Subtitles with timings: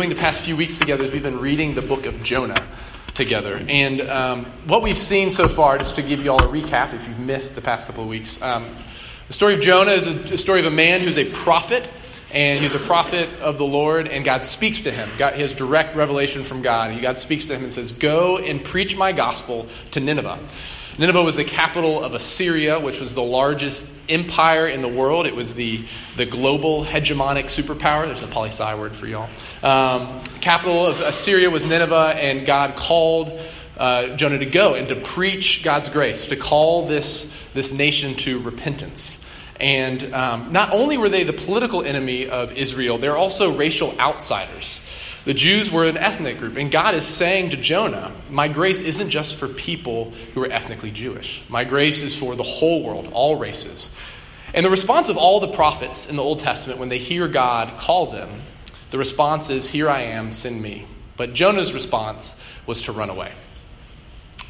[0.00, 2.66] doing the past few weeks together is we've been reading the book of Jonah
[3.12, 3.62] together.
[3.68, 7.06] And um, what we've seen so far, just to give you all a recap if
[7.06, 8.64] you've missed the past couple of weeks, um,
[9.26, 11.86] the story of Jonah is a, a, story of a man who's a prophet,
[12.32, 15.10] and he's a prophet of the Lord, and God speaks to him.
[15.18, 16.92] God, he has direct revelation from God.
[16.92, 20.38] And God speaks to him and says, Go and preach my gospel to Nineveh.
[21.00, 25.26] Nineveh was the capital of Assyria, which was the largest empire in the world.
[25.26, 25.82] It was the,
[26.16, 28.04] the global hegemonic superpower.
[28.04, 29.30] There's a poli sci word for y'all.
[29.62, 33.32] Um, capital of Assyria was Nineveh, and God called
[33.78, 38.38] uh, Jonah to go and to preach God's grace, to call this, this nation to
[38.38, 39.18] repentance.
[39.58, 44.82] And um, not only were they the political enemy of Israel, they're also racial outsiders.
[45.24, 49.10] The Jews were an ethnic group, and God is saying to Jonah, My grace isn't
[49.10, 51.42] just for people who are ethnically Jewish.
[51.48, 53.90] My grace is for the whole world, all races.
[54.54, 57.78] And the response of all the prophets in the Old Testament when they hear God
[57.78, 58.28] call them,
[58.90, 60.86] the response is, Here I am, send me.
[61.16, 63.32] But Jonah's response was to run away.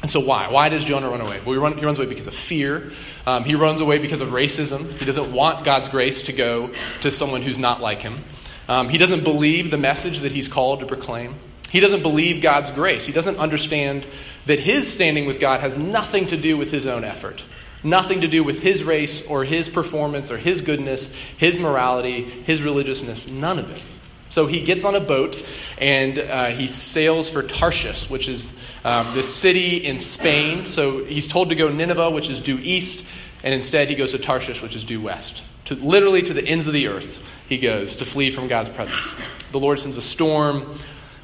[0.01, 0.49] And so, why?
[0.49, 1.39] Why does Jonah run away?
[1.45, 2.91] Well, he, run, he runs away because of fear.
[3.27, 4.91] Um, he runs away because of racism.
[4.93, 8.23] He doesn't want God's grace to go to someone who's not like him.
[8.71, 11.35] Um, he doesn't believe the message that he's called to proclaim.
[11.71, 13.05] He doesn't believe God's grace.
[13.05, 14.07] He doesn't understand
[14.45, 17.45] that his standing with God has nothing to do with his own effort,
[17.83, 22.63] nothing to do with his race or his performance or his goodness, his morality, his
[22.63, 23.83] religiousness, none of it.
[24.29, 25.37] So he gets on a boat
[25.77, 30.65] and uh, he sails for Tarshish, which is um, this city in Spain.
[30.65, 33.05] So he's told to go Nineveh, which is due east,
[33.43, 35.45] and instead he goes to Tarshish, which is due west.
[35.65, 39.13] To, literally to the ends of the earth, he goes to flee from God's presence.
[39.51, 40.73] The Lord sends a storm.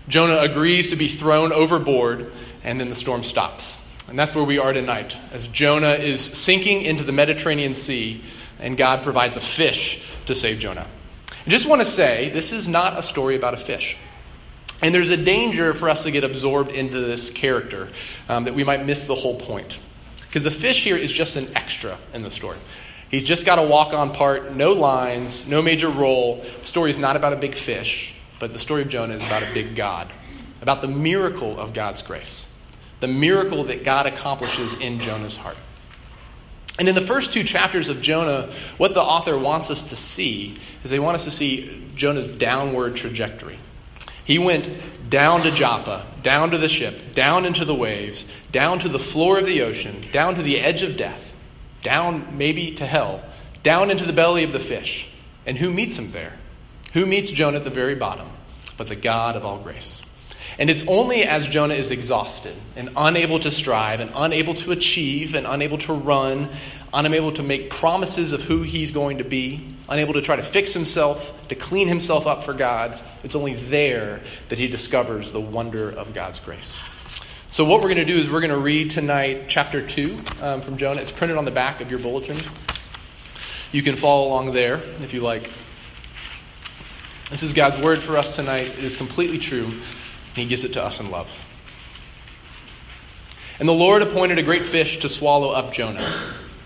[0.07, 2.31] Jonah agrees to be thrown overboard,
[2.63, 3.77] and then the storm stops.
[4.09, 8.21] And that's where we are tonight, as Jonah is sinking into the Mediterranean Sea,
[8.59, 10.87] and God provides a fish to save Jonah.
[11.45, 13.97] I just want to say this is not a story about a fish.
[14.81, 17.89] And there's a danger for us to get absorbed into this character
[18.29, 19.79] um, that we might miss the whole point.
[20.21, 22.57] Because the fish here is just an extra in the story.
[23.09, 26.43] He's just got a walk on part, no lines, no major role.
[26.59, 29.43] The story is not about a big fish, but the story of Jonah is about
[29.43, 30.11] a big God,
[30.61, 32.47] about the miracle of God's grace,
[32.99, 35.57] the miracle that God accomplishes in Jonah's heart.
[36.79, 40.55] And in the first two chapters of Jonah, what the author wants us to see
[40.83, 43.57] is they want us to see Jonah's downward trajectory.
[44.25, 48.89] He went down to Joppa, down to the ship, down into the waves, down to
[48.89, 51.36] the floor of the ocean, down to the edge of death
[51.83, 53.23] down maybe to hell,
[53.63, 55.09] down into the belly of the fish.
[55.45, 56.33] And who meets him there?
[56.93, 58.27] Who meets Jonah at the very bottom?
[58.77, 60.01] But the God of all grace.
[60.59, 65.35] And it's only as Jonah is exhausted and unable to strive and unable to achieve
[65.35, 66.49] and unable to run,
[66.93, 70.73] unable to make promises of who he's going to be, unable to try to fix
[70.73, 75.91] himself, to clean himself up for God, it's only there that he discovers the wonder
[75.91, 76.79] of God's grace.
[77.49, 80.61] So, what we're going to do is we're going to read tonight chapter 2 um,
[80.61, 80.99] from Jonah.
[80.99, 82.37] It's printed on the back of your bulletin.
[83.71, 85.43] You can follow along there if you like.
[87.31, 88.67] This is God's word for us tonight.
[88.67, 91.31] It is completely true, and He gives it to us in love.
[93.59, 96.05] And the Lord appointed a great fish to swallow up Jonah.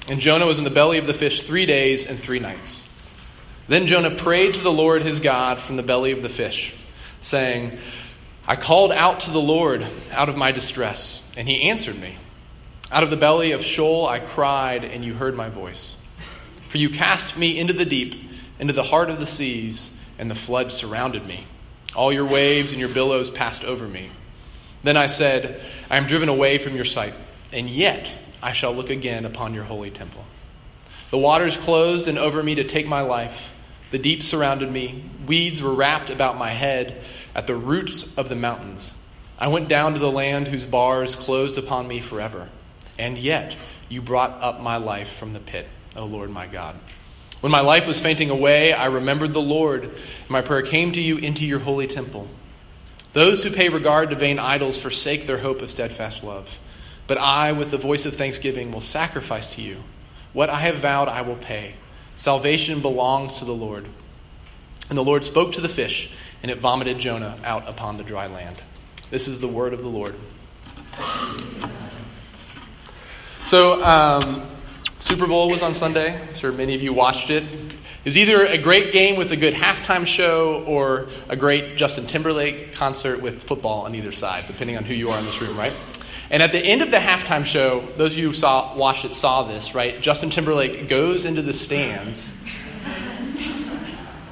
[0.10, 2.88] And Jonah was in the belly of the fish three days and three nights.
[3.68, 6.76] Then Jonah prayed to the Lord his God from the belly of the fish,
[7.22, 7.78] saying,
[8.48, 12.18] I called out to the Lord out of my distress, and he answered me.
[12.92, 15.96] Out of the belly of Sheol I cried, and you heard my voice.
[16.68, 18.16] For you cast me into the deep,
[18.60, 21.46] into the heart of the seas, and the flood surrounded me.
[21.96, 24.10] All your waves and your billows passed over me.
[24.82, 27.14] Then I said, I am driven away from your sight,
[27.54, 30.26] and yet I shall look again upon your holy temple.
[31.12, 33.54] The waters closed and over me to take my life.
[33.92, 35.04] The deep surrounded me.
[35.28, 37.04] Weeds were wrapped about my head
[37.36, 38.94] at the roots of the mountains.
[39.38, 42.50] I went down to the land whose bars closed upon me forever.
[42.98, 43.58] And yet
[43.90, 46.76] you brought up my life from the pit, O Lord my God.
[47.42, 51.02] When my life was fainting away, I remembered the Lord, and my prayer came to
[51.02, 52.28] you into your holy temple.
[53.14, 56.60] Those who pay regard to vain idols forsake their hope of steadfast love.
[57.08, 59.84] But I, with the voice of thanksgiving, will sacrifice to you.
[60.34, 61.76] What I have vowed, I will pay.
[62.16, 63.88] Salvation belongs to the Lord.
[64.90, 66.12] And the Lord spoke to the fish,
[66.44, 68.62] and it vomited Jonah out upon the dry land.
[69.10, 70.16] This is the word of the Lord.
[73.46, 74.50] So, um,
[75.00, 76.18] Super Bowl was on Sunday.
[76.18, 77.44] I'm sure many of you watched it.
[77.44, 82.08] It was either a great game with a good halftime show or a great Justin
[82.08, 85.58] Timberlake concert with football on either side, depending on who you are in this room,
[85.58, 85.74] right?
[86.32, 89.14] And at the end of the halftime show, those of you who saw, watched it
[89.14, 90.00] saw this, right?
[90.00, 92.42] Justin Timberlake goes into the stands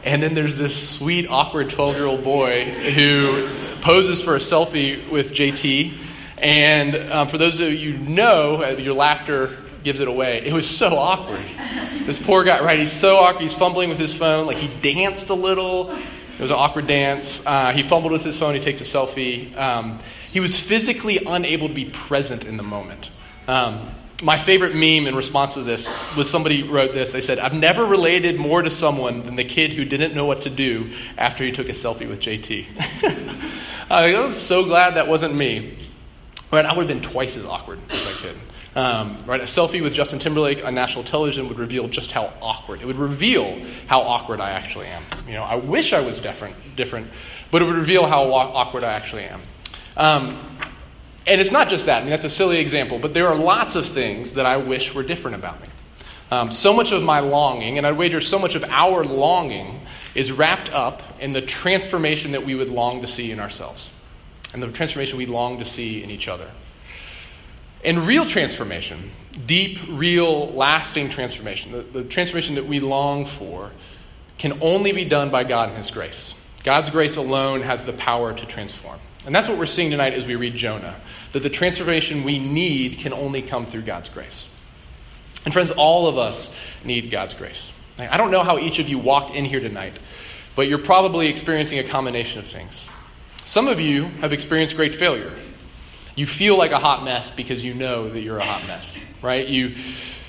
[0.05, 3.49] And then there's this sweet, awkward 12 year old boy who
[3.81, 5.93] poses for a selfie with JT.
[6.41, 10.45] And um, for those of you know, uh, your laughter gives it away.
[10.45, 11.41] It was so awkward.
[12.05, 12.79] This poor guy, right?
[12.79, 13.41] He's so awkward.
[13.41, 14.47] He's fumbling with his phone.
[14.47, 15.91] Like he danced a little.
[15.91, 17.45] It was an awkward dance.
[17.45, 18.55] Uh, he fumbled with his phone.
[18.55, 19.53] He takes a selfie.
[19.57, 19.99] Um,
[20.31, 23.09] he was physically unable to be present in the moment.
[23.47, 23.89] Um,
[24.21, 27.11] my favorite meme in response to this was somebody wrote this.
[27.11, 30.41] They said, I've never related more to someone than the kid who didn't know what
[30.41, 32.65] to do after he took a selfie with JT.
[33.89, 35.77] I'm so glad that wasn't me.
[36.51, 38.35] Right, I would have been twice as awkward as that kid.
[38.75, 42.81] Um, right, a selfie with Justin Timberlake on national television would reveal just how awkward.
[42.81, 45.03] It would reveal how awkward I actually am.
[45.27, 47.07] You know, I wish I was different, different,
[47.51, 49.41] but it would reveal how awkward I actually am.
[49.99, 50.39] Um,
[51.27, 51.97] and it's not just that.
[51.97, 54.95] I mean, that's a silly example, but there are lots of things that I wish
[54.95, 55.67] were different about me.
[56.31, 59.81] Um, so much of my longing, and I'd wager so much of our longing,
[60.15, 63.91] is wrapped up in the transformation that we would long to see in ourselves
[64.53, 66.49] and the transformation we long to see in each other.
[67.83, 69.11] And real transformation,
[69.45, 73.71] deep, real, lasting transformation, the, the transformation that we long for,
[74.37, 76.33] can only be done by God and His grace.
[76.63, 78.99] God's grace alone has the power to transform.
[79.25, 80.99] And that's what we're seeing tonight as we read Jonah
[81.33, 84.49] that the transformation we need can only come through God's grace.
[85.45, 87.73] And friends, all of us need God's grace.
[87.97, 89.97] I don't know how each of you walked in here tonight,
[90.55, 92.89] but you're probably experiencing a combination of things.
[93.43, 95.33] Some of you have experienced great failure.
[96.15, 99.47] You feel like a hot mess because you know that you're a hot mess, right?
[99.47, 99.75] You,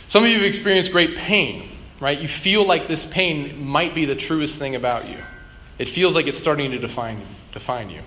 [0.08, 1.68] some of you have experienced great pain,
[2.00, 2.20] right?
[2.20, 5.18] You feel like this pain might be the truest thing about you.
[5.78, 7.22] It feels like it's starting to define,
[7.52, 8.02] define you.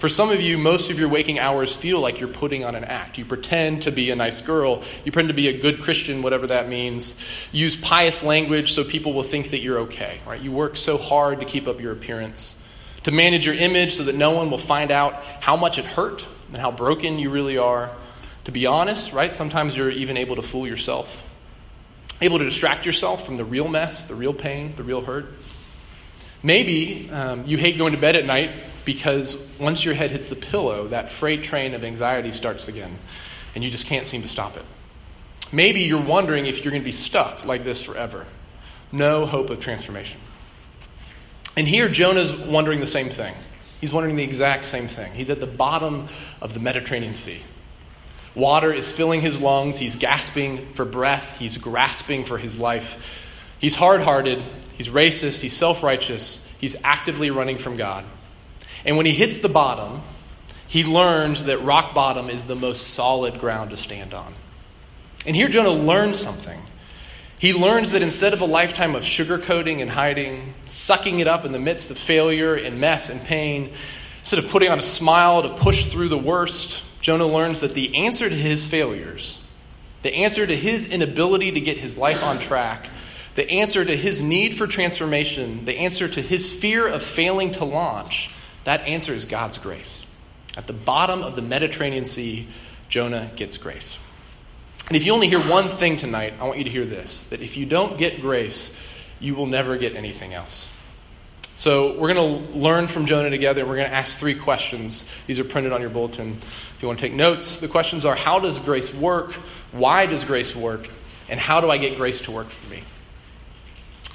[0.00, 2.84] For some of you, most of your waking hours feel like you're putting on an
[2.84, 3.18] act.
[3.18, 4.82] You pretend to be a nice girl.
[5.04, 7.16] You pretend to be a good Christian, whatever that means.
[7.52, 10.40] Use pious language so people will think that you're okay, right?
[10.40, 12.56] You work so hard to keep up your appearance,
[13.02, 16.26] to manage your image so that no one will find out how much it hurt
[16.50, 17.90] and how broken you really are.
[18.44, 19.34] To be honest, right?
[19.34, 21.28] Sometimes you're even able to fool yourself,
[22.22, 25.26] able to distract yourself from the real mess, the real pain, the real hurt.
[26.42, 28.50] Maybe um, you hate going to bed at night
[28.92, 32.98] because once your head hits the pillow, that freight train of anxiety starts again,
[33.54, 34.64] and you just can't seem to stop it.
[35.52, 38.26] Maybe you're wondering if you're going to be stuck like this forever.
[38.90, 40.20] No hope of transformation.
[41.56, 43.32] And here, Jonah's wondering the same thing.
[43.80, 45.12] He's wondering the exact same thing.
[45.12, 46.08] He's at the bottom
[46.40, 47.38] of the Mediterranean Sea.
[48.34, 49.78] Water is filling his lungs.
[49.78, 51.38] He's gasping for breath.
[51.38, 53.54] He's grasping for his life.
[53.60, 54.42] He's hard hearted.
[54.76, 55.42] He's racist.
[55.42, 56.44] He's self righteous.
[56.58, 58.04] He's actively running from God.
[58.84, 60.02] And when he hits the bottom,
[60.66, 64.32] he learns that rock bottom is the most solid ground to stand on.
[65.26, 66.60] And here Jonah learns something.
[67.40, 71.52] He learns that instead of a lifetime of sugarcoating and hiding, sucking it up in
[71.52, 73.72] the midst of failure and mess and pain,
[74.20, 77.96] instead of putting on a smile to push through the worst, Jonah learns that the
[77.96, 79.40] answer to his failures,
[80.02, 82.88] the answer to his inability to get his life on track,
[83.34, 87.64] the answer to his need for transformation, the answer to his fear of failing to
[87.64, 88.30] launch,
[88.64, 90.06] that answer is God's grace.
[90.56, 92.46] At the bottom of the Mediterranean Sea,
[92.88, 93.98] Jonah gets grace.
[94.88, 97.40] And if you only hear one thing tonight, I want you to hear this that
[97.40, 98.72] if you don't get grace,
[99.20, 100.70] you will never get anything else.
[101.60, 105.04] So we're going to learn from Jonah together, and we're going to ask three questions.
[105.26, 107.58] These are printed on your bulletin if you want to take notes.
[107.58, 109.32] The questions are How does grace work?
[109.70, 110.88] Why does grace work?
[111.28, 112.82] And how do I get grace to work for me?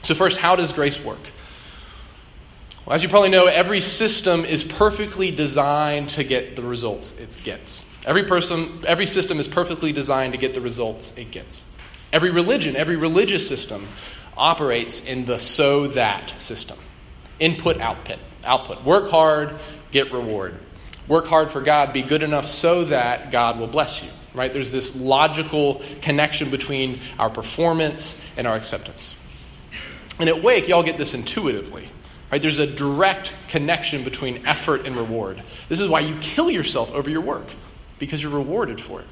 [0.01, 1.19] So, first, how does grace work?
[2.87, 7.83] As you probably know, every system is perfectly designed to get the results it gets.
[8.05, 11.63] Every person, every system is perfectly designed to get the results it gets.
[12.13, 13.87] Every religion, every religious system
[14.37, 16.77] operates in the so that system.
[17.39, 18.83] Input, output, output.
[18.83, 19.55] Work hard,
[19.91, 20.55] get reward.
[21.07, 24.09] Work hard for God, be good enough so that God will bless you.
[24.35, 24.53] Right?
[24.53, 29.15] There's this logical connection between our performance and our acceptance.
[30.19, 31.89] And at Wake, y'all get this intuitively.
[32.35, 32.41] Right?
[32.41, 35.41] There's a direct connection between effort and reward.
[35.69, 37.47] This is why you kill yourself over your work,
[37.97, 39.07] because you're rewarded for it.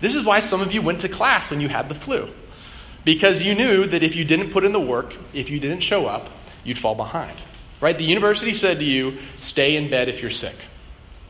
[0.00, 2.28] This is why some of you went to class when you had the flu,
[3.04, 6.06] because you knew that if you didn't put in the work, if you didn't show
[6.06, 6.30] up,
[6.64, 7.38] you'd fall behind.
[7.80, 7.96] Right?
[7.96, 10.56] The university said to you, stay in bed if you're sick.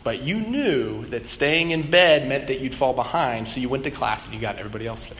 [0.04, 3.84] But you knew that staying in bed meant that you'd fall behind, so you went
[3.84, 5.18] to class and you got everybody else sick.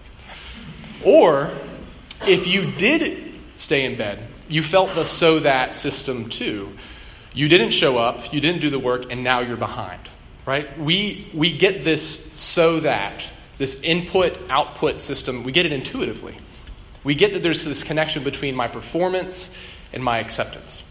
[1.05, 1.50] Or
[2.27, 6.73] if you did stay in bed, you felt the so that system too.
[7.35, 10.00] You didn't show up, you didn't do the work, and now you're behind.
[10.47, 10.78] Right?
[10.78, 13.25] We, we get this so that,
[13.59, 16.38] this input output system, we get it intuitively.
[17.05, 19.55] We get that there's this connection between my performance
[19.93, 20.83] and my acceptance.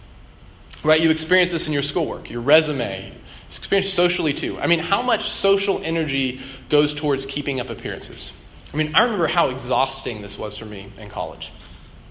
[0.84, 1.02] Right?
[1.02, 3.12] You experience this in your schoolwork, your resume,
[3.50, 4.60] you experience socially too.
[4.60, 8.34] I mean, how much social energy goes towards keeping up appearances?
[8.74, 11.52] I mean, I remember how exhausting this was for me in college.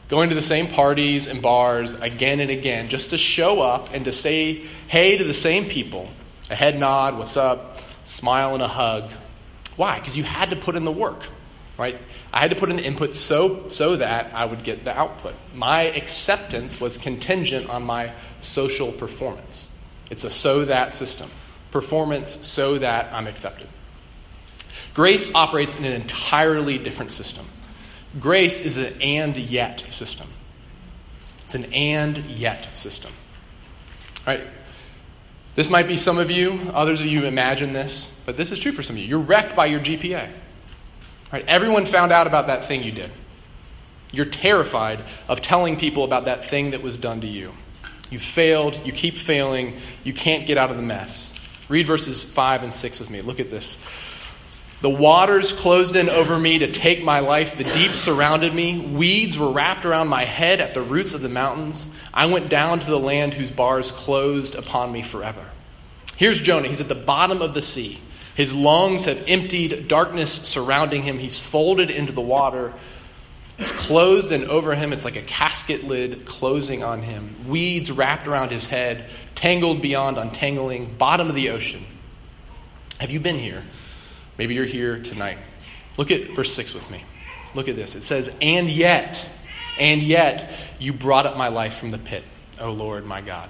[0.09, 4.05] Going to the same parties and bars again and again just to show up and
[4.05, 6.09] to say hey to the same people.
[6.51, 9.11] A head nod, what's up, smile and a hug.
[9.77, 9.99] Why?
[9.99, 11.25] Because you had to put in the work,
[11.77, 11.99] right?
[12.33, 15.35] I had to put in the input so, so that I would get the output.
[15.55, 19.71] My acceptance was contingent on my social performance.
[20.11, 21.31] It's a so that system.
[21.73, 23.69] Performance so that I'm accepted.
[24.95, 27.47] Grace operates in an entirely different system.
[28.19, 30.29] Grace is an and yet system.
[31.41, 33.13] It's an and yet system.
[34.27, 34.47] All right?
[35.55, 38.73] This might be some of you, others of you imagine this, but this is true
[38.73, 39.09] for some of you.
[39.09, 40.31] You're wrecked by your GPA.
[41.33, 41.45] Right?
[41.49, 43.11] Everyone found out about that thing you did.
[44.13, 47.53] You're terrified of telling people about that thing that was done to you.
[48.11, 51.35] You failed, you keep failing, you can't get out of the mess.
[51.69, 53.23] Read verses 5 and 6 with me.
[53.23, 53.79] Look at this.
[54.83, 57.57] The waters closed in over me to take my life.
[57.57, 58.79] The deep surrounded me.
[58.79, 61.89] Weeds were wrapped around my head at the roots of the mountains.
[62.13, 65.45] I went down to the land whose bars closed upon me forever.
[66.17, 66.69] Here's Jonah.
[66.69, 67.99] He's at the bottom of the sea.
[68.35, 71.19] His lungs have emptied, darkness surrounding him.
[71.19, 72.75] He's folded into the water.
[73.59, 74.93] It's closed and over him.
[74.93, 77.35] It's like a casket lid closing on him.
[77.49, 81.83] Weeds wrapped around his head, tangled beyond untangling, bottom of the ocean.
[83.01, 83.65] Have you been here?
[84.39, 85.39] Maybe you're here tonight.
[85.97, 87.03] Look at verse 6 with me.
[87.55, 87.95] Look at this.
[87.95, 89.27] It says, And yet,
[89.79, 92.25] and yet, you brought up my life from the pit,
[92.61, 93.49] O Lord my God.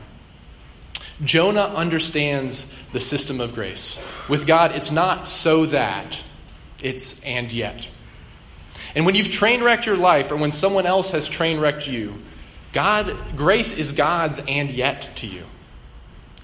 [1.25, 3.99] Jonah understands the system of grace.
[4.29, 6.23] With God, it's not so that,
[6.83, 7.91] it's and yet.
[8.95, 12.23] And when you've train wrecked your life, or when someone else has train wrecked you,
[12.73, 15.45] God, grace is God's and yet to you.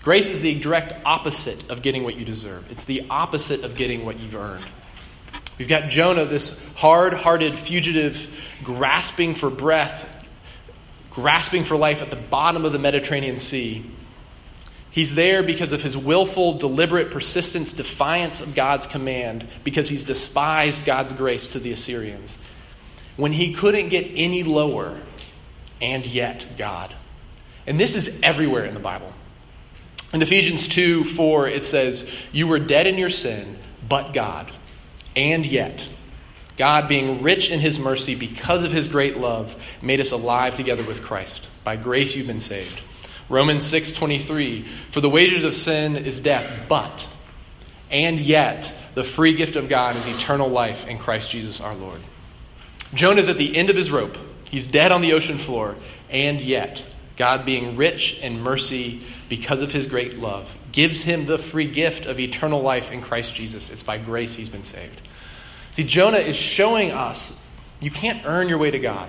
[0.02, 2.70] Grace is the direct opposite of getting what you deserve.
[2.72, 4.64] It's the opposite of getting what you've earned.
[5.58, 10.26] We've got Jonah, this hard hearted fugitive, grasping for breath,
[11.10, 13.84] grasping for life at the bottom of the Mediterranean Sea.
[14.90, 20.84] He's there because of his willful, deliberate persistence, defiance of God's command, because he's despised
[20.84, 22.38] God's grace to the Assyrians.
[23.16, 24.98] When he couldn't get any lower,
[25.80, 26.94] and yet God.
[27.66, 29.12] And this is everywhere in the Bible.
[30.12, 34.50] In Ephesians 2 4, it says, You were dead in your sin, but God.
[35.16, 35.88] And yet,
[36.56, 40.82] God, being rich in his mercy because of his great love, made us alive together
[40.82, 41.50] with Christ.
[41.64, 42.82] By grace you've been saved.
[43.28, 47.08] Romans 6 23, For the wages of sin is death, but,
[47.90, 52.00] and yet, the free gift of God is eternal life in Christ Jesus our Lord.
[52.92, 54.18] Jonah's at the end of his rope.
[54.50, 55.76] He's dead on the ocean floor,
[56.10, 61.38] and yet, God, being rich in mercy because of his great love, gives him the
[61.38, 63.70] free gift of eternal life in Christ Jesus.
[63.70, 65.06] It's by grace he's been saved.
[65.72, 67.38] See, Jonah is showing us
[67.80, 69.08] you can't earn your way to God.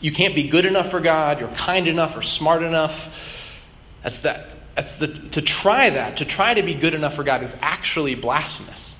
[0.00, 3.62] You can't be good enough for God, you're kind enough or smart enough.
[4.02, 4.50] That's that.
[4.74, 8.16] That's the, to try that, to try to be good enough for God is actually
[8.16, 8.96] blasphemous.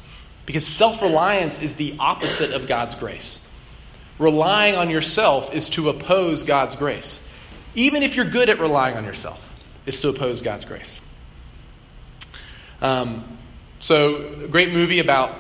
[0.47, 3.41] Because self reliance is the opposite of God's grace.
[4.19, 7.21] Relying on yourself is to oppose God's grace.
[7.75, 11.00] Even if you're good at relying on yourself, it's to oppose God's grace.
[12.81, 13.38] Um,
[13.78, 15.35] so, a great movie about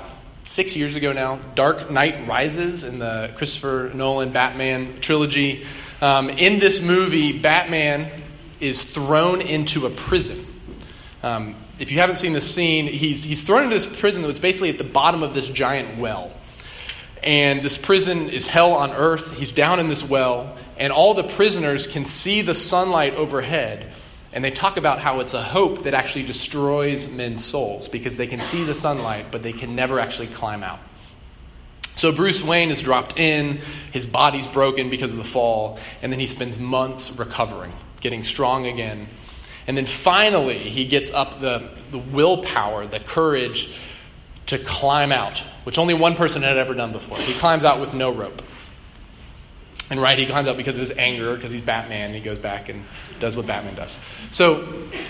[0.44, 5.64] six years ago now, Dark Knight Rises in the Christopher Nolan Batman trilogy.
[6.00, 8.10] Um, in this movie, Batman
[8.60, 10.44] is thrown into a prison.
[11.22, 14.70] Um, if you haven't seen the scene, he's, he's thrown into this prison that's basically
[14.70, 16.32] at the bottom of this giant well.
[17.22, 19.38] And this prison is hell on earth.
[19.38, 23.92] He's down in this well, and all the prisoners can see the sunlight overhead.
[24.32, 28.26] And they talk about how it's a hope that actually destroys men's souls because they
[28.26, 30.80] can see the sunlight, but they can never actually climb out.
[31.94, 33.60] So Bruce Wayne is dropped in,
[33.92, 38.66] his body's broken because of the fall, and then he spends months recovering, getting strong
[38.66, 39.06] again.
[39.68, 43.78] And then finally, he gets up the, the willpower, the courage
[44.46, 47.18] to climb out, which only one person had ever done before.
[47.18, 48.42] He climbs out with no rope.
[49.90, 52.38] And right, he climbs up because of his anger, because he's Batman, and he goes
[52.38, 52.84] back and
[53.20, 54.00] does what Batman does.
[54.30, 54.62] So,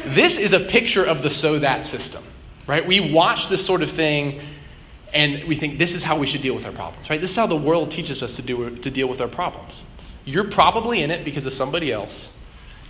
[0.04, 2.25] this is a picture of the so that system,
[2.66, 2.85] right?
[2.85, 4.40] We watch this sort of thing
[5.14, 7.21] and we think this is how we should deal with our problems, right?
[7.21, 9.85] This is how the world teaches us to, do, to deal with our problems.
[10.25, 12.33] You're probably in it because of somebody else,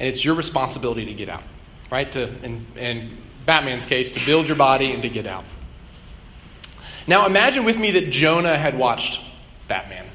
[0.00, 1.42] and it's your responsibility to get out,
[1.90, 2.10] right?
[2.12, 5.44] To, in, in Batman's case, to build your body and to get out.
[7.06, 9.20] Now, imagine with me that Jonah had watched
[9.68, 10.06] Batman.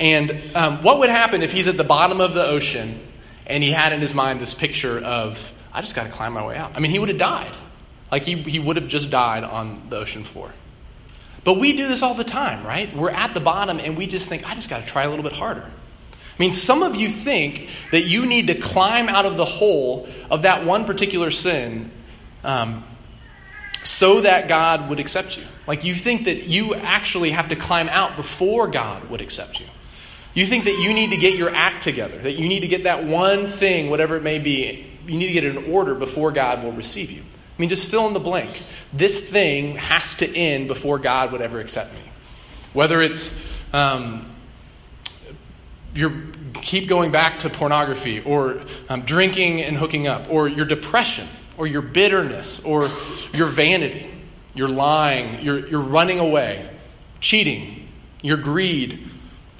[0.00, 2.98] And um, what would happen if he's at the bottom of the ocean
[3.50, 6.46] And he had in his mind this picture of, I just got to climb my
[6.46, 6.76] way out.
[6.76, 7.52] I mean, he would have died.
[8.10, 10.52] Like he, he would have just died on the ocean floor.
[11.42, 12.94] But we do this all the time, right?
[12.94, 15.24] We're at the bottom and we just think, I just got to try a little
[15.24, 15.62] bit harder.
[16.12, 20.08] I mean, some of you think that you need to climb out of the hole
[20.30, 21.90] of that one particular sin
[22.44, 22.84] um,
[23.82, 25.44] so that God would accept you.
[25.66, 29.66] Like you think that you actually have to climb out before God would accept you.
[30.34, 32.84] You think that you need to get your act together, that you need to get
[32.84, 36.30] that one thing, whatever it may be, you need to get it in order before
[36.30, 37.22] God will receive you.
[37.22, 38.62] I mean, just fill in the blank.
[38.92, 42.00] This thing has to end before God would ever accept me.
[42.72, 43.34] Whether it's
[43.74, 44.30] um,
[45.94, 51.28] you keep going back to pornography, or um, drinking and hooking up, or your depression,
[51.58, 52.88] or your bitterness, or
[53.34, 54.10] your vanity,
[54.54, 56.70] your lying, your, your running away,
[57.20, 57.88] cheating,
[58.22, 59.09] your greed,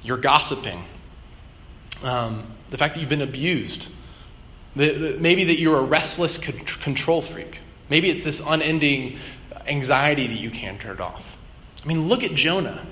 [0.03, 0.83] your gossiping,
[2.03, 3.89] um, the fact that you've been abused,
[4.75, 7.59] the, the, maybe that you're a restless control freak.
[7.89, 9.17] Maybe it's this unending
[9.67, 11.37] anxiety that you can't turn it off.
[11.83, 12.85] I mean, look at Jonah.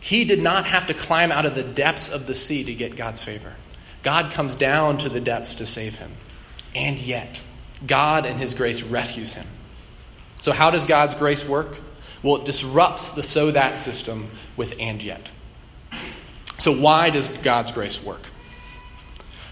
[0.00, 2.96] He did not have to climb out of the depths of the sea to get
[2.96, 3.54] God's favor.
[4.02, 6.10] God comes down to the depths to save him.
[6.74, 7.40] And yet,
[7.86, 9.46] God and his grace rescues him.
[10.38, 11.80] So, how does God's grace work?
[12.22, 15.28] Well, it disrupts the so that system with and yet.
[16.60, 18.20] So, why does God's grace work?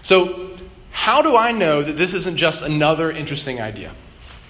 [0.03, 0.51] So,
[0.91, 3.95] how do I know that this isn't just another interesting idea?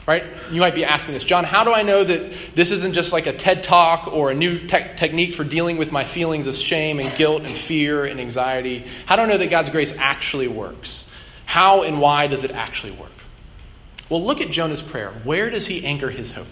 [0.05, 0.25] Right?
[0.51, 3.27] You might be asking this, John, how do I know that this isn't just like
[3.27, 6.99] a TED talk or a new te- technique for dealing with my feelings of shame
[6.99, 8.83] and guilt and fear and anxiety?
[9.05, 11.07] How do I know that God's grace actually works?
[11.45, 13.13] How and why does it actually work?
[14.09, 15.11] Well, look at Jonah's prayer.
[15.23, 16.47] Where does he anchor his hope?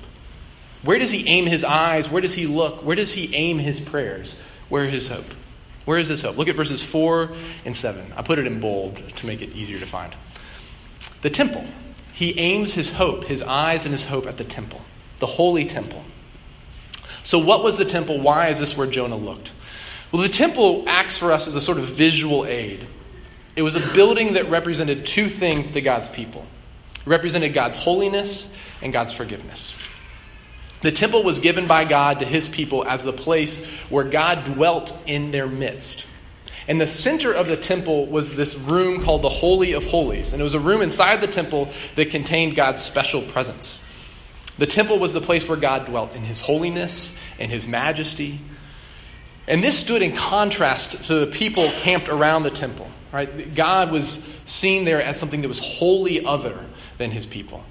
[0.83, 2.09] Where does he aim his eyes?
[2.09, 2.81] Where does he look?
[2.81, 4.39] Where does he aim his prayers?
[4.69, 5.33] Where is his hope?
[5.87, 6.35] Where is this hope?
[6.35, 7.31] Look at verses 4
[7.63, 8.11] and 7.
[8.17, 10.13] I put it in bold to make it easier to find.
[11.21, 11.63] The temple.
[12.11, 14.81] He aims his hope, his eyes and his hope at the temple,
[15.19, 16.03] the holy temple.
[17.23, 18.19] So, what was the temple?
[18.19, 19.53] Why is this where Jonah looked?
[20.11, 22.85] Well, the temple acts for us as a sort of visual aid.
[23.55, 26.45] It was a building that represented two things to God's people
[26.97, 29.73] it represented God's holiness and God's forgiveness.
[30.81, 34.95] The temple was given by God to his people as the place where God dwelt
[35.07, 36.05] in their midst.
[36.67, 40.33] And the center of the temple was this room called the Holy of Holies.
[40.33, 43.81] And it was a room inside the temple that contained God's special presence.
[44.57, 48.39] The temple was the place where God dwelt in his holiness and his majesty.
[49.47, 52.89] And this stood in contrast to the people camped around the temple.
[53.13, 53.55] Right?
[53.55, 56.65] God was seen there as something that was wholly other
[56.97, 57.63] than his people.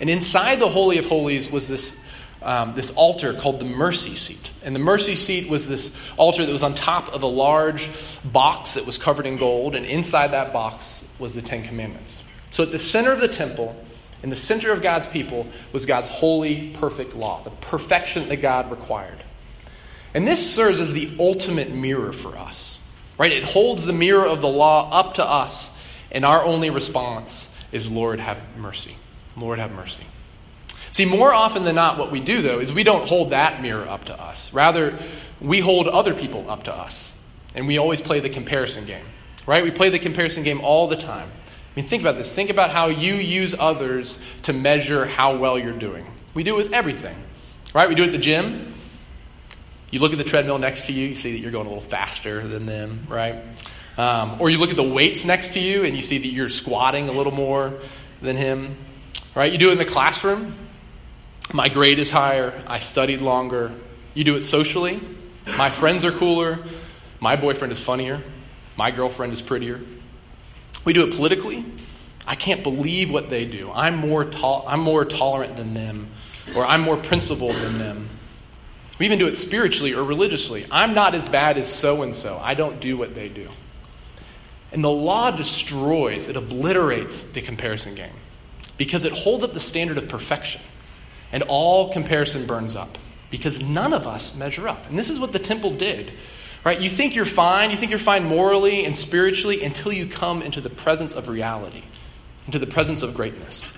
[0.00, 1.99] And inside the Holy of Holies was this
[2.42, 4.52] um, this altar called the mercy seat.
[4.62, 7.90] And the mercy seat was this altar that was on top of a large
[8.24, 12.22] box that was covered in gold, and inside that box was the Ten Commandments.
[12.50, 13.76] So at the center of the temple,
[14.22, 18.70] in the center of God's people, was God's holy, perfect law, the perfection that God
[18.70, 19.22] required.
[20.14, 22.78] And this serves as the ultimate mirror for us,
[23.16, 23.32] right?
[23.32, 25.76] It holds the mirror of the law up to us,
[26.10, 28.96] and our only response is, Lord, have mercy.
[29.36, 30.04] Lord, have mercy.
[30.90, 33.88] See, more often than not, what we do, though, is we don't hold that mirror
[33.88, 34.52] up to us.
[34.52, 34.98] Rather,
[35.40, 37.12] we hold other people up to us.
[37.54, 39.04] And we always play the comparison game,
[39.46, 39.64] right?
[39.64, 41.28] We play the comparison game all the time.
[41.28, 42.34] I mean, think about this.
[42.34, 46.06] Think about how you use others to measure how well you're doing.
[46.34, 47.16] We do it with everything,
[47.74, 47.88] right?
[47.88, 48.72] We do it at the gym.
[49.90, 51.82] You look at the treadmill next to you, you see that you're going a little
[51.82, 53.42] faster than them, right?
[53.98, 56.48] Um, or you look at the weights next to you and you see that you're
[56.48, 57.80] squatting a little more
[58.22, 58.76] than him,
[59.34, 59.50] right?
[59.50, 60.54] You do it in the classroom.
[61.52, 62.62] My grade is higher.
[62.66, 63.72] I studied longer.
[64.14, 65.00] You do it socially.
[65.56, 66.60] My friends are cooler.
[67.18, 68.22] My boyfriend is funnier.
[68.76, 69.80] My girlfriend is prettier.
[70.84, 71.64] We do it politically.
[72.26, 73.70] I can't believe what they do.
[73.72, 76.08] I'm more, to- I'm more tolerant than them,
[76.54, 78.08] or I'm more principled than them.
[79.00, 80.66] We even do it spiritually or religiously.
[80.70, 82.38] I'm not as bad as so and so.
[82.40, 83.48] I don't do what they do.
[84.72, 88.14] And the law destroys, it obliterates the comparison game
[88.76, 90.60] because it holds up the standard of perfection
[91.32, 92.98] and all comparison burns up
[93.30, 94.88] because none of us measure up.
[94.88, 96.12] And this is what the temple did.
[96.64, 96.80] Right?
[96.80, 100.60] You think you're fine, you think you're fine morally and spiritually until you come into
[100.60, 101.82] the presence of reality,
[102.46, 103.72] into the presence of greatness.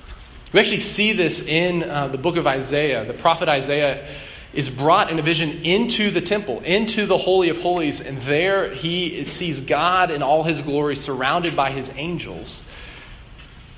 [0.53, 3.05] We actually see this in uh, the book of Isaiah.
[3.05, 4.07] The prophet Isaiah
[4.53, 8.73] is brought in a vision into the temple, into the Holy of Holies, and there
[8.73, 12.63] he sees God in all his glory surrounded by his angels.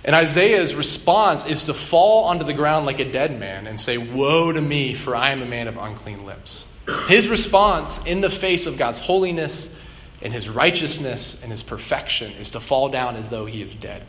[0.05, 3.97] And Isaiah's response is to fall onto the ground like a dead man and say,
[3.97, 6.67] Woe to me, for I am a man of unclean lips.
[7.09, 9.77] His response in the face of God's holiness
[10.21, 14.03] and his righteousness and his perfection is to fall down as though he is dead.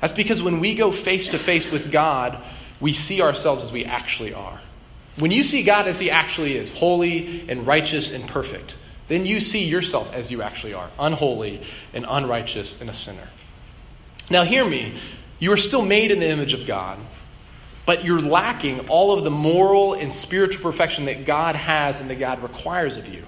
[0.00, 2.42] That's because when we go face to face with God,
[2.80, 4.60] we see ourselves as we actually are.
[5.18, 8.76] When you see God as he actually is, holy and righteous and perfect,
[9.08, 11.60] then you see yourself as you actually are, unholy
[11.92, 13.28] and unrighteous and a sinner.
[14.30, 14.94] Now, hear me.
[15.38, 16.98] You are still made in the image of God,
[17.86, 22.18] but you're lacking all of the moral and spiritual perfection that God has and that
[22.18, 23.24] God requires of you.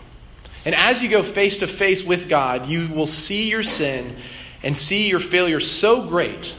[0.64, 4.16] And as you go face to face with God, you will see your sin
[4.62, 6.56] and see your failure so great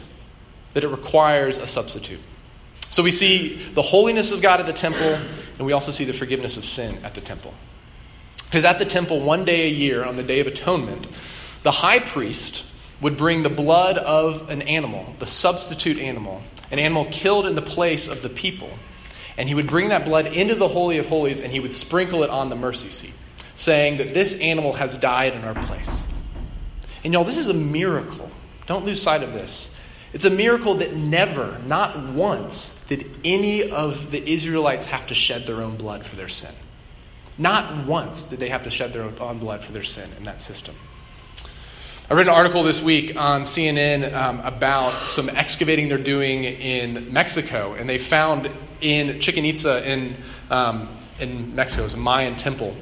[0.73, 2.21] that it requires a substitute.
[2.89, 5.19] So we see the holiness of God at the temple,
[5.58, 7.54] and we also see the forgiveness of sin at the temple.
[8.45, 11.08] Because at the temple, one day a year, on the Day of Atonement,
[11.63, 12.65] the high priest
[13.01, 17.61] would bring the blood of an animal, the substitute animal, an animal killed in the
[17.61, 18.69] place of the people.
[19.37, 22.23] And he would bring that blood into the Holy of Holies and he would sprinkle
[22.23, 23.13] it on the mercy seat,
[23.55, 26.07] saying that this animal has died in our place.
[27.03, 28.29] And y'all, this is a miracle.
[28.67, 29.73] Don't lose sight of this.
[30.13, 35.45] It's a miracle that never, not once, did any of the Israelites have to shed
[35.45, 36.53] their own blood for their sin.
[37.37, 40.41] Not once did they have to shed their own blood for their sin in that
[40.41, 40.75] system.
[42.12, 47.13] I read an article this week on CNN um, about some excavating they're doing in
[47.13, 50.17] Mexico, and they found in Chichen Itza in,
[50.50, 50.89] um,
[51.21, 52.76] in Mexico, it's a Mayan temple,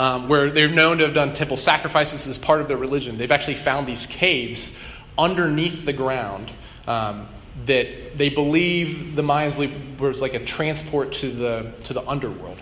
[0.00, 3.18] um, where they're known to have done temple sacrifices as part of their religion.
[3.18, 4.76] They've actually found these caves
[5.16, 6.52] underneath the ground
[6.88, 7.28] um,
[7.66, 12.58] that they believe the Mayans believe was like a transport to the to the underworld,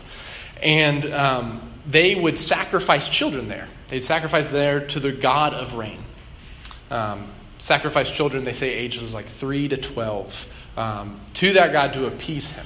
[0.63, 3.71] and um, they would sacrifice children there.
[3.91, 5.99] They'd sacrifice there to the god of rain.
[6.93, 7.27] Um,
[7.59, 12.51] sacrifice children, they say ages like three to twelve, um, to that god to appease
[12.51, 12.65] him.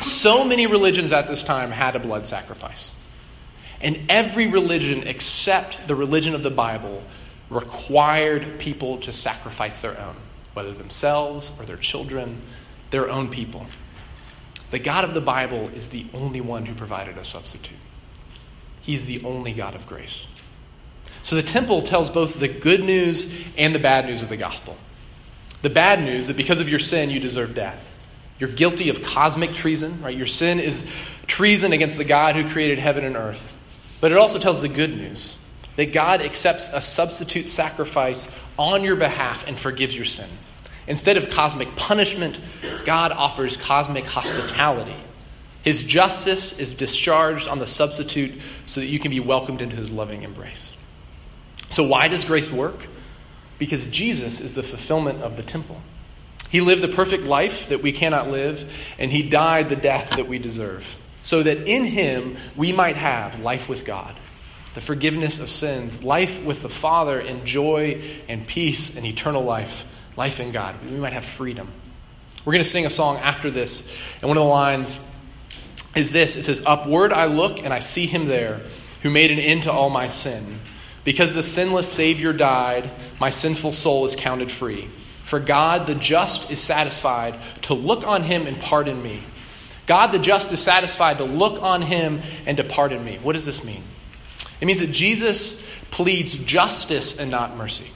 [0.00, 2.94] So many religions at this time had a blood sacrifice.
[3.80, 7.02] And every religion except the religion of the Bible
[7.50, 10.14] required people to sacrifice their own,
[10.54, 12.40] whether themselves or their children,
[12.90, 13.66] their own people.
[14.70, 17.76] The God of the Bible is the only one who provided a substitute.
[18.86, 20.28] He is the only God of grace.
[21.24, 23.26] So the temple tells both the good news
[23.58, 24.76] and the bad news of the gospel.
[25.62, 27.98] The bad news that because of your sin, you deserve death.
[28.38, 30.16] You're guilty of cosmic treason, right?
[30.16, 30.88] Your sin is
[31.26, 33.56] treason against the God who created heaven and earth.
[34.00, 35.36] But it also tells the good news
[35.74, 40.30] that God accepts a substitute sacrifice on your behalf and forgives your sin.
[40.86, 42.38] Instead of cosmic punishment,
[42.84, 44.94] God offers cosmic hospitality.
[45.66, 49.90] His justice is discharged on the substitute so that you can be welcomed into his
[49.90, 50.76] loving embrace.
[51.70, 52.86] So, why does grace work?
[53.58, 55.82] Because Jesus is the fulfillment of the temple.
[56.50, 60.28] He lived the perfect life that we cannot live, and he died the death that
[60.28, 64.14] we deserve, so that in him we might have life with God
[64.74, 67.98] the forgiveness of sins, life with the Father in joy
[68.28, 69.86] and peace and eternal life,
[70.18, 70.76] life in God.
[70.84, 71.66] We might have freedom.
[72.44, 73.80] We're going to sing a song after this,
[74.20, 75.00] and one of the lines
[75.96, 78.60] is this it says, Upward I look, and I see him there
[79.02, 80.60] who made an end to all my sin.
[81.04, 84.88] Because the sinless Savior died, my sinful soul is counted free.
[85.22, 89.22] For God the just is satisfied to look on him and pardon me.
[89.86, 93.18] God the just is satisfied to look on him and to pardon me.
[93.22, 93.82] What does this mean?
[94.60, 95.54] It means that Jesus
[95.90, 97.90] pleads justice and not mercy.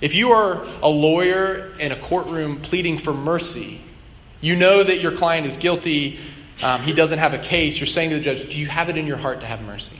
[0.00, 3.80] If you are a lawyer in a courtroom pleading for mercy,
[4.40, 6.18] you know that your client is guilty,
[6.62, 8.96] um, he doesn't have a case, you're saying to the judge, Do you have it
[8.96, 9.96] in your heart to have mercy?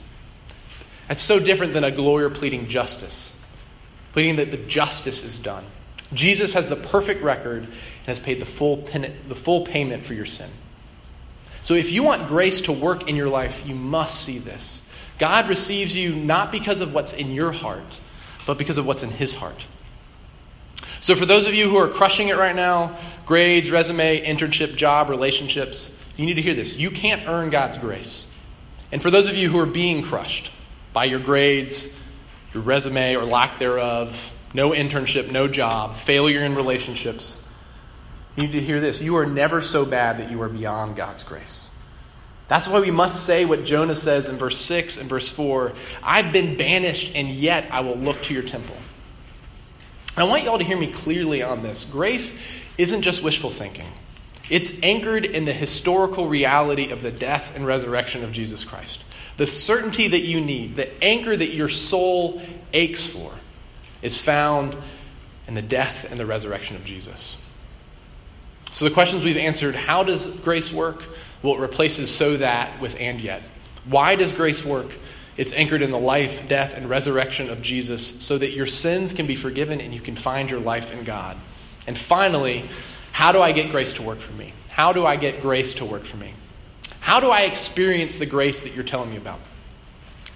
[1.07, 3.35] That's so different than a lawyer pleading justice,
[4.13, 5.65] pleading that the justice is done.
[6.13, 10.15] Jesus has the perfect record and has paid the full, pen- the full payment for
[10.15, 10.51] your sin.
[11.63, 14.83] So if you want grace to work in your life, you must see this.
[15.19, 18.01] God receives you not because of what's in your heart,
[18.47, 19.67] but because of what's in His heart.
[21.01, 25.11] So, for those of you who are crushing it right now grades, resume, internship, job,
[25.11, 26.77] relationships you need to hear this.
[26.77, 28.27] You can't earn God's grace.
[28.93, 30.53] And for those of you who are being crushed
[30.93, 31.89] by your grades,
[32.53, 37.43] your resume, or lack thereof, no internship, no job, failure in relationships,
[38.37, 39.01] you need to hear this.
[39.01, 41.71] You are never so bad that you are beyond God's grace.
[42.49, 46.33] That's why we must say what Jonah says in verse 6 and verse 4 I've
[46.33, 48.77] been banished, and yet I will look to your temple.
[50.17, 51.85] I want you all to hear me clearly on this.
[51.85, 52.37] Grace
[52.77, 53.87] isn't just wishful thinking,
[54.51, 59.05] it's anchored in the historical reality of the death and resurrection of Jesus Christ.
[59.37, 63.33] The certainty that you need, the anchor that your soul aches for,
[64.03, 64.77] is found
[65.47, 67.37] in the death and the resurrection of Jesus.
[68.73, 71.05] So, the questions we've answered how does grace work?
[71.43, 73.43] Well, it replaces so that with and yet.
[73.85, 74.95] Why does grace work?
[75.37, 79.27] It's anchored in the life, death, and resurrection of Jesus so that your sins can
[79.27, 81.37] be forgiven and you can find your life in God.
[81.87, 82.69] And finally,
[83.19, 84.53] how do I get grace to work for me?
[84.71, 86.35] How do I get grace to work for me?
[87.01, 89.41] How do I experience the grace that you're telling me about?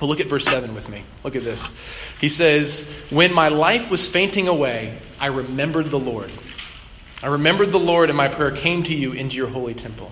[0.01, 1.05] Well, look at verse 7 with me.
[1.23, 2.13] Look at this.
[2.21, 6.29] He says, When my life was fainting away, I remembered the Lord.
[7.23, 10.11] I remembered the Lord, and my prayer came to you into your holy temple.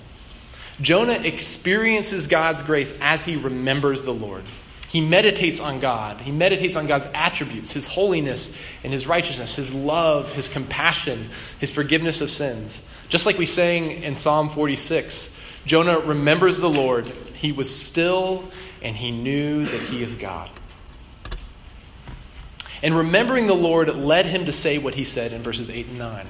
[0.80, 4.44] Jonah experiences God's grace as he remembers the Lord.
[4.90, 6.20] He meditates on God.
[6.20, 8.50] He meditates on God's attributes, his holiness
[8.82, 11.28] and his righteousness, his love, his compassion,
[11.60, 12.84] his forgiveness of sins.
[13.08, 15.30] Just like we sang in Psalm 46,
[15.64, 17.06] Jonah remembers the Lord.
[17.06, 18.50] He was still
[18.82, 20.50] and he knew that he is God.
[22.82, 25.98] And remembering the Lord led him to say what he said in verses 8 and
[25.98, 26.26] 9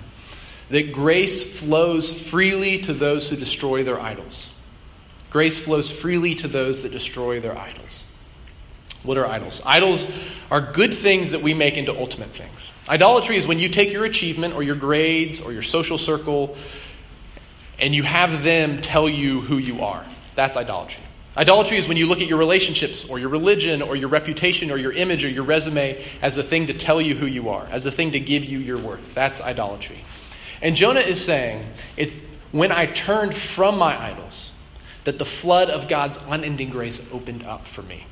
[0.68, 4.52] that grace flows freely to those who destroy their idols.
[5.30, 8.06] Grace flows freely to those that destroy their idols.
[9.02, 9.62] What are idols?
[9.64, 10.06] Idols
[10.50, 12.74] are good things that we make into ultimate things.
[12.88, 16.56] Idolatry is when you take your achievement or your grades or your social circle
[17.80, 20.04] and you have them tell you who you are.
[20.34, 21.02] That's idolatry.
[21.36, 24.76] Idolatry is when you look at your relationships or your religion or your reputation or
[24.76, 27.86] your image or your resume as a thing to tell you who you are, as
[27.86, 29.14] a thing to give you your worth.
[29.14, 30.04] That's idolatry.
[30.60, 31.64] And Jonah is saying,
[31.96, 32.14] it's
[32.52, 34.52] when I turned from my idols
[35.04, 38.04] that the flood of God's unending grace opened up for me.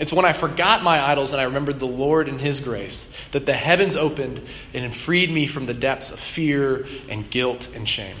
[0.00, 3.46] It's when I forgot my idols and I remembered the Lord and His grace that
[3.46, 4.40] the heavens opened
[4.72, 8.16] and freed me from the depths of fear and guilt and shame.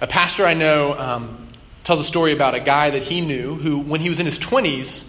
[0.00, 1.46] A pastor I know um,
[1.84, 4.38] tells a story about a guy that he knew who, when he was in his
[4.38, 5.06] 20s,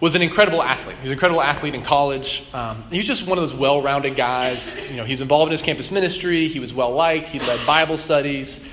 [0.00, 0.96] was an incredible athlete.
[0.96, 2.44] He was an incredible athlete in college.
[2.52, 4.76] Um, he was just one of those well-rounded guys.
[4.90, 6.48] You know, he was involved in his campus ministry.
[6.48, 7.28] He was well liked.
[7.28, 8.66] He led Bible studies,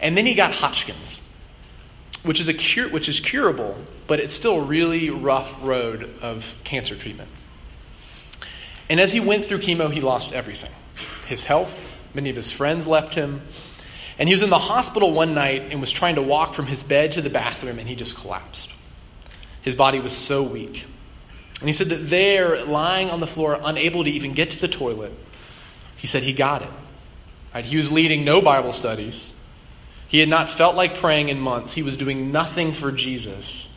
[0.00, 1.20] and then he got Hodgkin's,
[2.24, 6.56] which is a cure, which is curable, but it's still a really rough road of
[6.64, 7.30] cancer treatment.
[8.90, 10.72] And as he went through chemo, he lost everything:
[11.26, 12.00] his health.
[12.12, 13.42] Many of his friends left him.
[14.18, 16.84] And he was in the hospital one night and was trying to walk from his
[16.84, 18.72] bed to the bathroom, and he just collapsed.
[19.62, 20.86] His body was so weak.
[21.58, 24.68] And he said that there, lying on the floor, unable to even get to the
[24.68, 25.12] toilet,
[25.96, 26.70] he said he got it.
[27.52, 27.64] Right?
[27.64, 29.34] He was leading no Bible studies.
[30.08, 31.72] He had not felt like praying in months.
[31.72, 33.68] He was doing nothing for Jesus.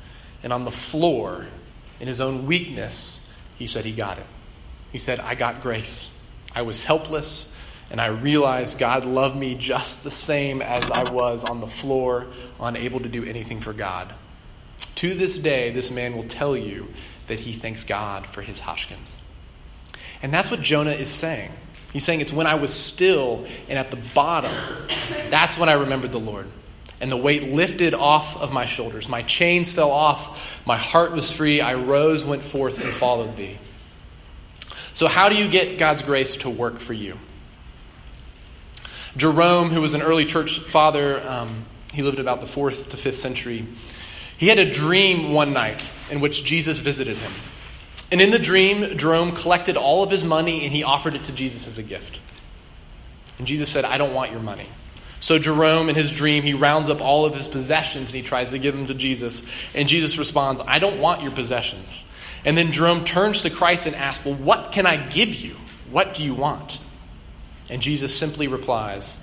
[0.43, 1.45] And on the floor,
[1.99, 4.27] in his own weakness, he said he got it.
[4.91, 6.11] He said, I got grace.
[6.53, 7.53] I was helpless,
[7.91, 12.27] and I realized God loved me just the same as I was on the floor,
[12.59, 14.13] unable to do anything for God.
[14.95, 16.87] To this day, this man will tell you
[17.27, 19.17] that he thanks God for his Hodgkin's.
[20.21, 21.51] And that's what Jonah is saying.
[21.93, 24.51] He's saying it's when I was still and at the bottom,
[25.29, 26.47] that's when I remembered the Lord.
[26.99, 29.07] And the weight lifted off of my shoulders.
[29.07, 30.65] My chains fell off.
[30.65, 31.61] My heart was free.
[31.61, 33.59] I rose, went forth, and followed thee.
[34.93, 37.19] So, how do you get God's grace to work for you?
[39.15, 43.15] Jerome, who was an early church father, um, he lived about the fourth to fifth
[43.15, 43.65] century.
[44.37, 47.31] He had a dream one night in which Jesus visited him.
[48.11, 51.31] And in the dream, Jerome collected all of his money and he offered it to
[51.31, 52.21] Jesus as a gift.
[53.37, 54.67] And Jesus said, I don't want your money.
[55.19, 58.51] So Jerome, in his dream, he rounds up all of his possessions and he tries
[58.51, 59.43] to give them to Jesus.
[59.73, 62.05] And Jesus responds, I don't want your possessions.
[62.45, 65.55] And then Jerome turns to Christ and asks, Well, what can I give you?
[65.89, 66.79] What do you want?
[67.69, 69.19] And Jesus simply replies,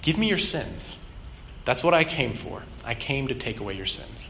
[0.00, 0.98] Give me your sins.
[1.64, 2.62] That's what I came for.
[2.84, 4.28] I came to take away your sins.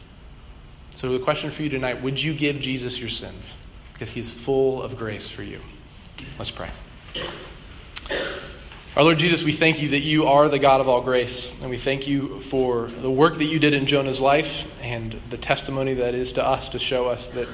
[0.94, 3.56] So, the question for you tonight would you give Jesus your sins?
[3.92, 5.60] Because he is full of grace for you.
[6.38, 6.70] Let's pray.
[8.94, 11.54] Our Lord Jesus, we thank you that you are the God of all grace.
[11.62, 15.38] And we thank you for the work that you did in Jonah's life and the
[15.38, 17.48] testimony that is to us to show us that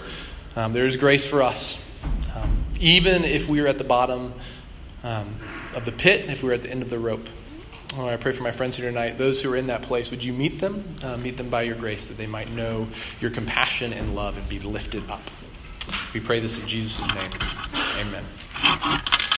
[0.57, 1.81] um, there is grace for us.
[2.35, 4.35] Um, even if we are at the bottom
[5.05, 5.33] um,
[5.77, 7.29] of the pit, if we're at the end of the rope.
[7.97, 10.23] Lord, I pray for my friends here tonight, those who are in that place, would
[10.23, 10.95] you meet them?
[11.03, 12.87] Uh, meet them by your grace, that they might know
[13.21, 15.23] your compassion and love and be lifted up.
[16.13, 17.31] We pray this in Jesus' name.
[17.99, 18.25] Amen.